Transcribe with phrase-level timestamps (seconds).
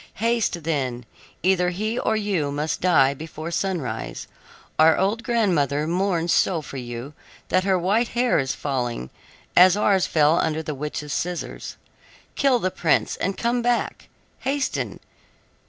[0.15, 1.05] Haste, then;
[1.43, 4.25] either he or you must die before sunrise.
[4.79, 7.13] Our old grandmother mourns so for you
[7.49, 9.11] that her white hair is falling,
[9.55, 11.77] as ours fell under the witch's scissors.
[12.33, 14.07] Kill the prince, and come back.
[14.39, 15.01] Hasten!